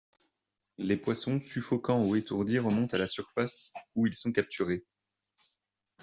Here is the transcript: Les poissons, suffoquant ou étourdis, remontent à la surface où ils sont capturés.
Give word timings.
Les 0.79 0.97
poissons, 0.97 1.39
suffoquant 1.39 2.01
ou 2.03 2.15
étourdis, 2.15 2.57
remontent 2.57 2.95
à 2.95 2.97
la 2.99 3.05
surface 3.05 3.71
où 3.93 4.07
ils 4.07 4.15
sont 4.15 4.31
capturés. 4.31 4.83